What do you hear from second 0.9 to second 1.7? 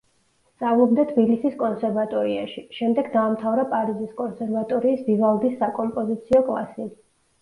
თბილისის